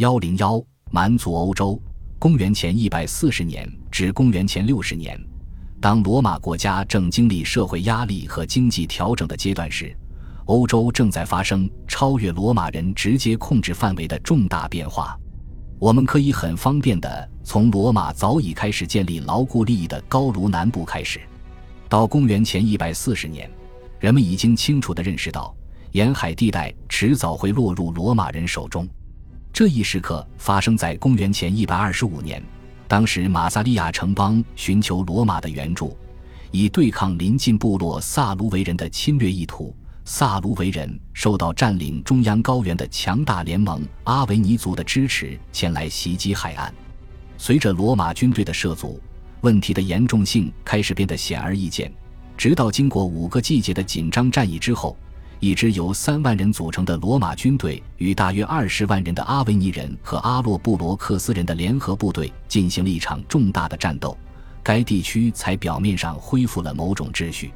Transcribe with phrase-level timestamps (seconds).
[0.00, 0.58] 幺零幺，
[0.90, 1.78] 蛮族欧洲，
[2.18, 5.14] 公元前一百四十年至公元前六十年，
[5.78, 9.94] 当罗马国家正经历社会压力和经济调整的阶段时，
[10.46, 15.14] 欧洲正在发生超越罗马人直接控制范围的重大变化。
[15.78, 21.20] 我们可以很方便地从罗马早已开始建立牢固利益的高卢南部开始，
[21.90, 23.50] 到公元前一百四十年，
[23.98, 25.54] 人们已经清楚地认识到，
[25.92, 28.88] 沿海地带迟早会落入罗马人手中。
[29.60, 32.42] 这一时刻发生在公元前一百二十五年，
[32.88, 35.94] 当时马萨利亚城邦寻求罗马的援助，
[36.50, 39.76] 以对抗临近部落萨卢维人的侵略意图。
[40.06, 46.72] 萨卢维人受到占领中央高原的强大联盟阿维尼族的支持，前来袭击海岸。
[47.36, 48.98] 随着罗马军队的涉足，
[49.42, 51.92] 问题的严重性开始变得显而易见。
[52.34, 54.96] 直到经过五个季节的紧张战役之后，
[55.40, 64.14] 一支由三万人组成的罗马军队与大约二十万人的阿维尼人和阿洛布罗克斯人的联合部队进行了一场重大的战斗，
[64.62, 67.50] 该地区才表面上恢复了某种秩序。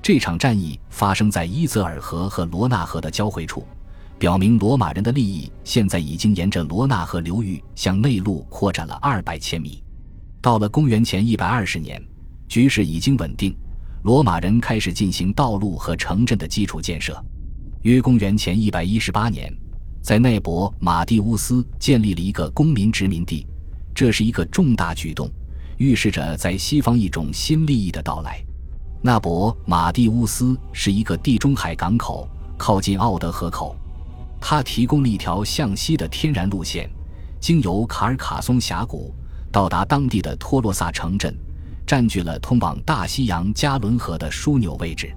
[0.00, 3.66] 这场战役发生在伊泽尔河和罗纳河的交汇处，
[4.20, 9.82] 表明罗马人的利益现在已经沿着罗纳河流域向内陆扩展了二百千米。
[10.40, 12.00] 到了公元前一百二十年，
[12.46, 13.52] 局势已经稳定，
[14.02, 17.20] 罗马人开始进行道路和城镇的基础建设。
[17.82, 19.52] 约公元前一百一十八年，
[20.02, 23.46] 在奈伯马蒂乌斯建立了一个公民殖民地，
[23.94, 25.30] 这是一个重大举动，
[25.78, 28.42] 预示着在西方一种新利益的到来。
[29.02, 33.76] 纳博马蒂乌斯是一个地中海港口，靠近奥德河口。
[34.40, 36.90] 它提供了一条向西的天然路线，
[37.40, 39.14] 经由卡尔卡松峡谷
[39.52, 41.36] 到达当地的托洛萨城镇，
[41.86, 45.14] 占据了通往大西洋加伦河的枢纽位置。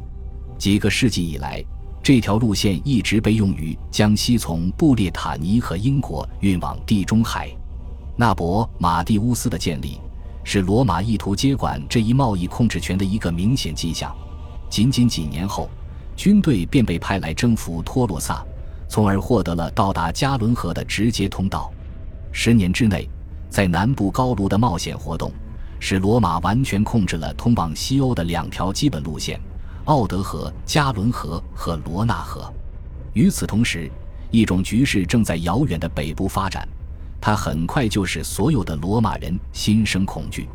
[0.58, 1.64] 几个世纪以来，
[2.04, 7.50] 这条路线一直被用于将西从布列塔尼和英国运往地中海。
[8.16, 10.00] 纳博马蒂乌斯的建立。
[10.42, 14.16] 是罗马意图接管这一贸易控制权的一个明显迹象。
[14.68, 15.70] 仅仅几年后，
[16.16, 18.44] 军队便被派来征服托洛萨，
[18.88, 21.72] 从而获得了到达加伦河的直接通道。
[22.32, 23.08] 十年之内，
[23.48, 25.32] 在南部高卢的冒险活动，
[25.80, 29.40] 使罗马完全控制了通往西欧的两条基本路线：
[29.86, 32.52] 奥德河、加伦河和罗纳河。
[33.14, 33.90] 与此同时，
[34.30, 36.68] 一种局势正在遥远的北部发展。
[37.22, 40.48] 它很快就使所有的罗马人心生恐惧。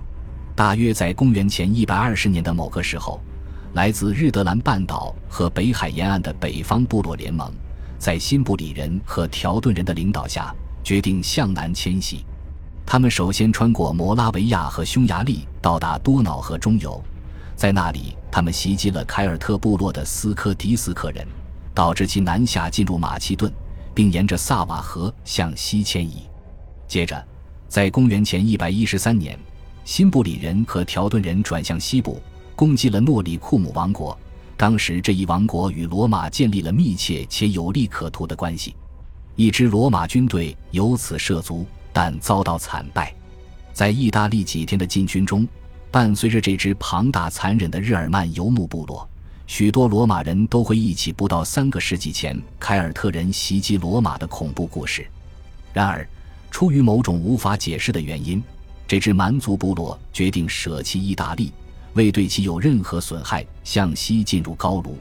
[0.55, 3.21] 大约在公元前一百二十年的某个时候，
[3.75, 7.53] 来自日德兰半岛和北海沿岸的北方部落联盟，
[7.99, 12.25] 在新布里人和条顿人的领导下，决定向南迁徙。
[12.95, 17.03] 他们首先穿过摩拉维亚和匈牙利，到达多瑙河中游，
[17.57, 21.27] 在那里，他们袭击了凯尔特部落的斯科迪斯克人，
[21.75, 23.53] 导致其南下进入马其顿，
[23.93, 26.23] 并沿着萨瓦河向西迁移。
[26.87, 27.21] 接着，
[27.67, 29.37] 在公元前一百一十三年，
[29.85, 32.23] 新布里人和条顿人转向西部，
[32.55, 34.17] 攻击了诺里库姆王国。
[34.57, 38.77] 当时，这一王国与罗马建立了密切且有利可图的关系。
[39.35, 43.15] 一支罗马军队由此涉足，但遭到惨败。
[43.73, 45.49] 在意大利几天的进军中，
[45.91, 49.09] 伴随着这支庞大残忍的日耳曼游牧部落，
[49.47, 55.07] 许多罗马人都会忆起不到三个世纪前凯尔特人袭击罗马的恐怖故事。
[55.73, 56.07] 然而，
[56.51, 58.43] 出于某种无法解释的原因，
[58.87, 61.53] 这支蛮族部落决定舍弃意大利，
[61.95, 64.99] 未对其有任何损害，向西进入高卢。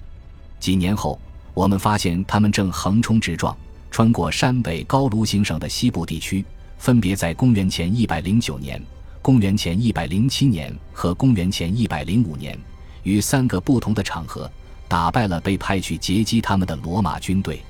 [0.60, 1.20] 几年后，
[1.54, 3.56] 我们发现他们正横冲直撞，
[3.92, 6.44] 穿过山北高卢行省的西部地区，
[6.83, 8.77] 分别在公元前一百零九年、
[9.21, 12.59] 公元前一百零七年和公元前一百零五年，
[13.03, 14.51] 于三个不同的场合
[14.89, 17.61] 打败了被派去截击他们的罗马军队。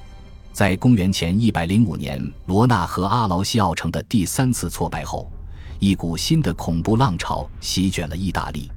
[0.51, 5.31] 在公元前一百零五年，罗纳和阿劳西奥城的第三次挫败后，
[5.77, 8.71] 一股新的恐怖浪潮席卷了意大利。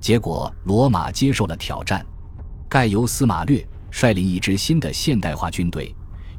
[0.00, 2.06] 结果，罗马接受了挑战。
[2.68, 5.92] 盖尤斯·马略率领一支新的现代化军队，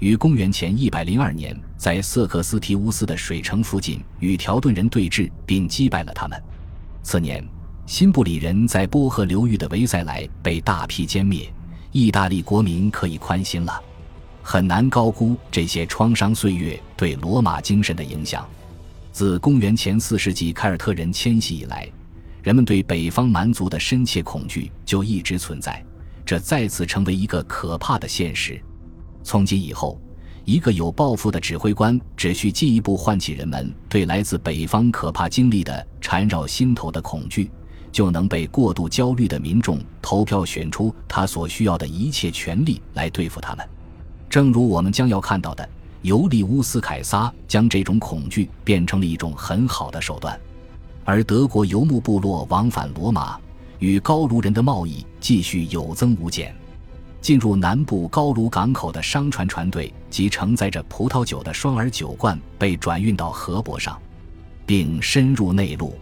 [0.04, 6.38] 于公元前一百零二年在瑟克斯提乌斯的水城附近与条顿人对峙，并击败了他们。
[7.04, 7.42] 次年，
[7.86, 11.50] 新布里人在波河流域的维塞莱被大批歼灭，
[11.94, 13.82] 意大利国民可以宽心了。
[14.42, 18.46] 很难高估这些创伤岁月对罗马精神的影响。
[19.14, 21.88] 自公元前四世纪凯尔特人迁徙以来，
[22.44, 25.82] 人们对北方蛮族的深切恐惧就一直存在，
[26.26, 28.62] 这再次成为一个可怕的现实。
[29.24, 30.00] 从今以后，
[30.46, 37.50] 一个有抱负的指挥官只需进一步唤起人们对来自北方可怕经历的缠绕心头的恐惧，
[37.92, 43.66] 就能被过度焦虑的民众投票选出他所需要的一切权利来对付他们。
[44.30, 45.68] 正如我们将要看到的，
[46.02, 50.38] 尤利乌斯·凯撒将这种恐惧变成了一种很好的手段，
[51.06, 53.40] 而德国游牧部落往返罗马，
[53.80, 56.54] 与高卢人的贸易继续有增无减。
[57.24, 63.98] 进入南部高卢港口的商船船队及承载着葡萄酒的双耳酒罐被转运到河泊上，
[64.66, 65.98] 并深入内陆，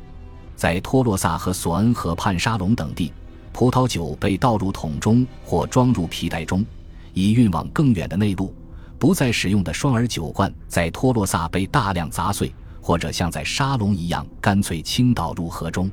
[0.56, 3.14] 在托洛萨和索恩河畔沙龙等地，
[3.54, 6.66] 葡萄酒被倒入桶中或装入皮袋中，
[7.14, 8.52] 以运往更远的内陆。
[8.98, 12.52] 不再使用的双耳酒罐在托洛萨被大量砸碎，
[12.82, 15.88] 或者像在沙龙一样干脆倾倒入河中。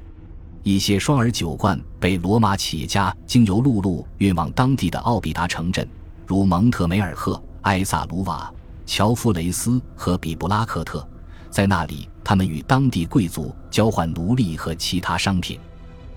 [0.68, 5.88] 一些双耳酒罐被罗马企业家经由陆路运往当地的奥比达城镇，
[6.26, 8.52] 如蒙特梅尔赫、埃萨卢瓦、
[8.84, 11.08] 乔夫雷斯和比布拉克特。
[11.48, 15.58] 在那里，他们与当地贵族交换奴隶和其他商品。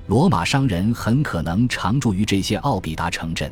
[0.07, 3.50] 罗马商人很可能常住于这些奥比达城镇。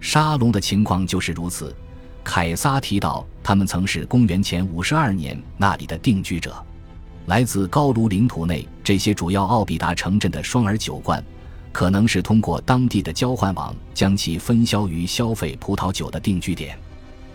[0.00, 1.72] 沙龙的情况就是如此。
[2.24, 6.60] 凯撒提到，他们曾是公元前五十二年那里的定居者。
[7.26, 11.24] 来自高卢领土内这些主要奥比达城镇的双耳酒罐，
[11.72, 16.78] 可能是通过当地的交换网将其分销于消费葡萄酒的定居点。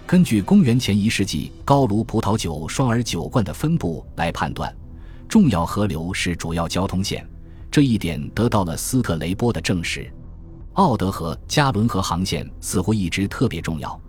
[0.06, 4.74] 根据公元前一世纪高卢葡萄酒双耳酒罐的分布来判断，
[5.28, 7.28] 重要河流是主要交通线。
[7.72, 10.12] 这一点得到了斯特雷波的证实。
[10.74, 14.00] 奥德河、加伦河航线似乎一直特别重要。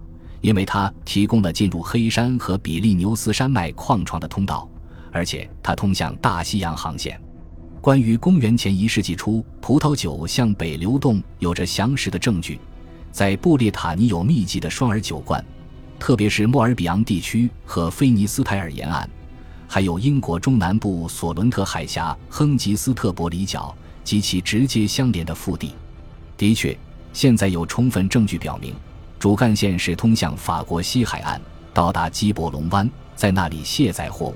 [0.41, 4.67] 因为它提供了进入黑山和比利牛斯山脉矿床的通道，
[5.13, 7.21] 而且它通向大西洋航线。
[7.81, 12.61] 关于公元前一世纪初葡萄酒向北流动有着详实的证据，
[13.11, 15.43] 在布列塔尼有密集的双耳酒罐，
[15.99, 19.09] 特别是莫尔比昂地区和菲尼斯泰尔沿岸，
[19.67, 23.75] 还有英国中南部索伦特海峡亨吉斯特伯里角
[24.05, 25.73] 及其直接相连的腹地。
[26.37, 26.77] 的确，
[27.15, 28.75] 现在有充分证据表明。
[29.19, 31.41] 主干线是通向法国西海岸，
[31.73, 34.35] 到达基伯龙湾，在那里卸载货物。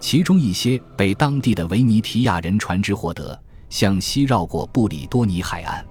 [0.00, 5.84] 其中一些被当地的维尼提亚人船只获得，向西绕过布里多尼海岸；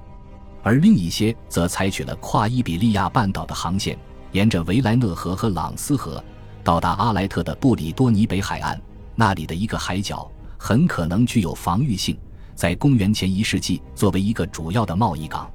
[0.64, 3.98] 而另一些则采取了跨伊比利亚半岛的航线，
[4.32, 6.24] 沿着维莱讷河和朗斯河，
[6.64, 8.80] 到达阿莱特的布里多尼北海岸。
[9.16, 12.18] 那里的一个海角很可能具有防御性，
[12.56, 15.50] 在公元前一世纪作为一个主要的贸易港。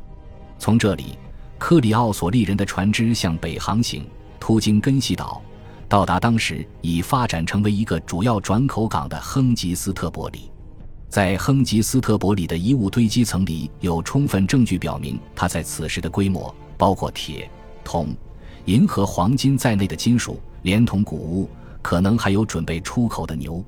[0.59, 1.19] 从这里。
[1.59, 4.05] 科里奥索利人的船只向北航行，
[4.41, 5.41] 途经根西岛，
[5.93, 10.51] 到达当时已发展成为一个主要转口港的亨吉斯特伯里。
[11.11, 17.47] 在亨吉斯特伯里的遗物堆积层里，有充分证据表明，它在此时的规模包括铁、
[17.85, 18.17] 铜、
[18.65, 21.47] 银和黄金在内的金属，连同谷物，
[21.83, 23.63] 可能还有准备出口的牛。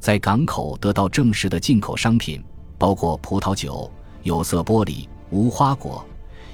[0.00, 2.42] 在港口得到证实的进口商品，
[2.78, 3.92] 包括葡萄酒、
[4.22, 6.02] 有色玻璃、无花果。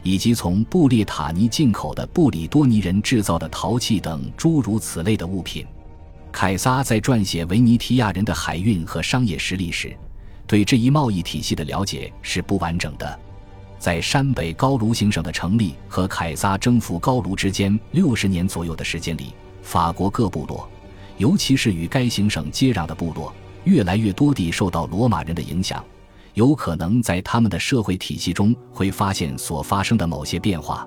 [0.04, 5.66] 以及从布列塔尼进口的布里多尼人制造的陶器等诸如此类的物品。
[6.30, 9.96] 凯撒在撰写维尼提亚人的海运和商业实力时，
[10.46, 13.18] 对这一贸易体系的了解是不完整的。
[13.78, 20.68] 在山北高卢行省的成立和凯撒征服高卢之间六十年左右的时间里，法国各部落，
[21.16, 23.32] 尤其是与该行省接壤的部落，
[23.64, 25.82] 越来越多地受到罗马人的影响。
[26.34, 30.86] 有可能在他们的社会体系中会发现所发生的某些变化，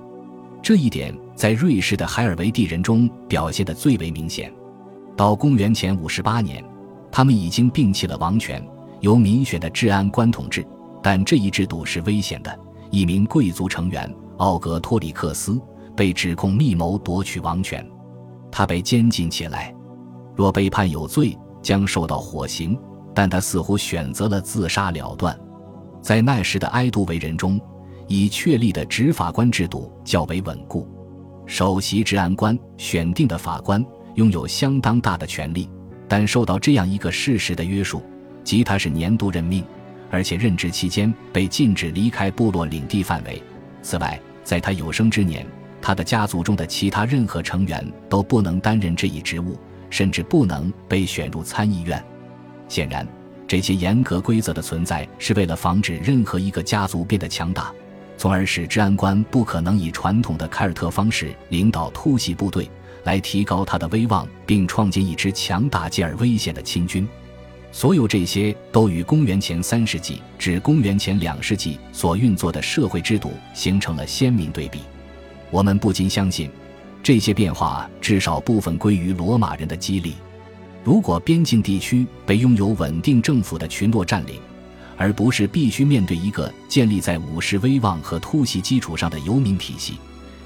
[0.61, 4.53] 这一点在瑞士的海尔维蒂人中表现得最为明显。
[5.15, 6.63] 到公元前五十八年，
[7.09, 8.61] 他们已经摒弃了王权，
[8.99, 10.65] 由民选的治安官统治，
[11.01, 12.59] 但这一制度是危险的。
[12.91, 15.59] 一名贵族成员奥格托里克斯
[15.95, 17.85] 被指控密谋夺取王权，
[18.51, 19.73] 他被监禁起来，
[20.35, 22.77] 若被判有罪，将受到火刑。
[23.17, 25.35] 但他似乎选择了自杀了断。
[26.03, 27.59] 在那时的埃杜维人中，
[28.05, 30.87] 已确立的执法官制度较为稳固。
[31.47, 33.83] 首席治安官选定的法官
[34.13, 35.67] 拥有相当大的权力，
[36.07, 38.03] 但受到这样一个事实的约束：
[38.43, 39.65] 即他是年度任命，
[40.11, 43.41] 而且任职期间被禁止离开部落领地范围。
[43.81, 45.43] 此外，在他有生之年，
[45.81, 49.57] 他的家族中的其他任何成员都不能担任这一职务，
[49.89, 51.99] 甚至不能被选入参议院。
[52.67, 53.07] 显然，
[53.47, 57.73] 这些严格规则的存在是为了防止任何一个家族变得强大，
[58.17, 62.69] 从而使治安官不可能以传统的凯尔特方式领导突袭部队，
[63.03, 67.07] 来提高他的威望，并创建一支强大继而危险的清军。
[67.71, 74.79] 所有这些都与公元前三世纪至公元前两世纪所运作的社会制度形成了鲜明对比。
[75.51, 76.49] 我们不禁相信，
[77.03, 80.15] 这些变化至少部分归于罗马人的激励。
[80.87, 84.39] 如果边境地区被拥有稳定政府的群落占领，
[84.95, 89.97] 而不是必须面对一个建立在武士威望和突袭基础上的游民体系，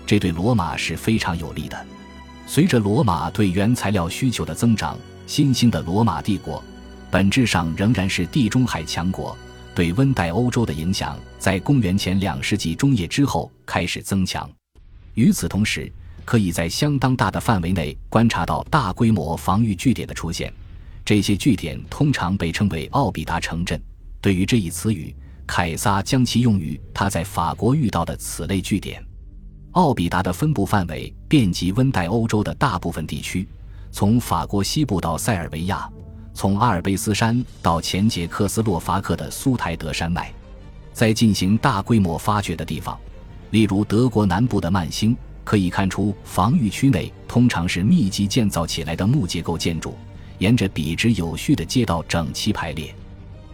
[0.04, 1.86] 这对罗马是非常有利的。
[2.48, 6.64] 随着罗马对原材料需求的增长，新兴的罗马帝国
[7.12, 9.38] 本质上仍然是地中海强国，
[9.76, 14.50] 对温带欧洲的影响在公元前两世纪中叶之后开始增强。
[15.14, 15.92] 与此同时，
[16.24, 20.54] 可以在相当大的范围内观察到大规模防御据点的出现，
[21.04, 23.82] 这些据点通常被称为奥比达城镇。
[24.20, 25.16] 对于这一词语，
[25.48, 29.04] 凯撒将其用于他在法国遇到的此类据点。
[29.72, 33.48] 奥比达的分布范围遍及温带欧洲的大部分地区，
[33.92, 35.90] 从法国西部到塞尔维亚，
[36.34, 40.32] 从阿尔卑斯山到前捷克斯洛伐克的苏台德山脉。
[40.94, 43.00] 在进行大规模发掘的地方，
[43.52, 49.96] 例如德国南部的曼兴，可以看出防御区内通常是密集建造起来的木结构建筑，
[50.38, 52.94] 沿着笔直有序的街道整齐排列。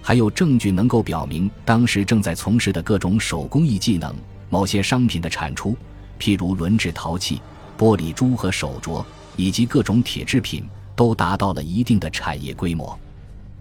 [0.02, 4.16] 还有证据能够表明，当时正在从事的各种手工艺技能、
[4.50, 5.76] 某些商品的产出，
[6.20, 7.42] 譬如轮制陶器、
[7.78, 9.04] 玻璃珠和手镯，
[9.36, 10.66] 以及各种铁制品，
[10.96, 12.98] 都达到了一定的产业规模。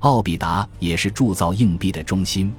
[0.01, 2.53] 奥比达也是铸造硬币的中心。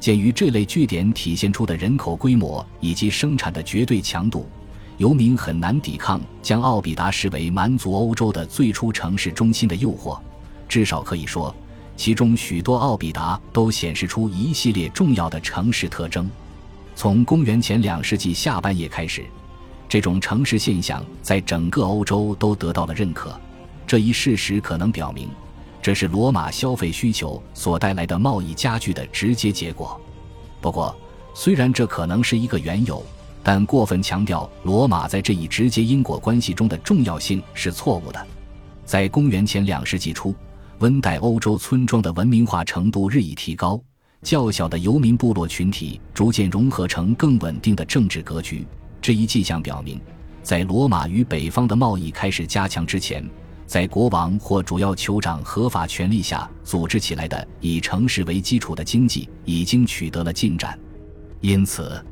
[0.00, 4.48] 鉴于这类据点体现出的人口规模以及生产的绝对强度，
[5.00, 10.20] 游民很难抵抗将奥比达视为蛮族欧洲的最初城市中心的诱惑。
[10.68, 11.54] 至少可以说。
[11.96, 16.30] 其中许多奥比达都显示出一系列重要的城市特征。
[16.94, 19.22] 从公元前两世纪下半叶开始，
[19.86, 23.38] 这种城市现象在整个欧洲都得到了认可。
[23.86, 25.28] 这一事实可能表明，
[25.82, 30.00] 这是罗马消费需求所带来的贸易加剧的直接结果。
[30.58, 30.94] 不过，
[31.34, 33.02] 虽然这可能是一个缘由，
[33.42, 38.26] 但过分强调罗马在这一直接因果关系中的重要性是错误的。
[38.84, 40.34] 在公元前两世纪初。
[40.80, 43.78] 温带欧洲村庄的文明化程度日益提高，
[44.22, 48.66] 较小的游民部落群体逐渐融合成更稳定的政治格局。
[48.98, 50.00] 这一迹象表明，
[50.42, 53.22] 在罗马与北方的贸易开始加强之前，
[53.66, 60.78] 在国王或主要酋长合法权力下组织起来的以城市为基础的经济已经取得了进展。
[61.42, 62.02] 因此，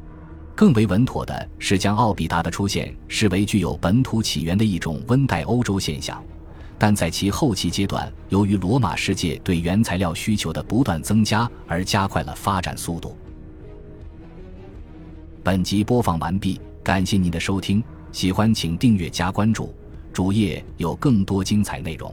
[0.58, 6.20] 更为稳妥的是将奥比达的出现视为具有本土起源的一种温带欧洲现象。
[6.76, 13.16] 但在其后期阶段，由于罗马世界对原材料需求的不断增加，而加快了发展速度。
[15.44, 19.72] 本集播放完毕，感谢您的收听，喜欢请订阅加关注，
[20.12, 22.12] 主页有更多精彩内容。